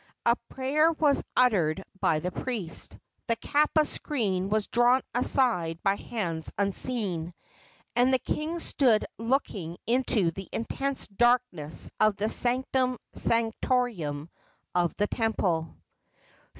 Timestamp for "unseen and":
6.57-8.11